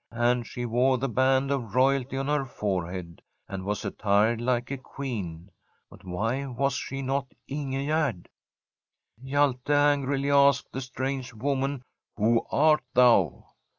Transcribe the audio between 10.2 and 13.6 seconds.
asked the strange woman:' Who art thou